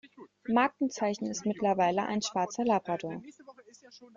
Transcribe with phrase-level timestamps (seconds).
[0.47, 3.21] Markenzeichen ist mittlerweile ein schwarzer Labrador.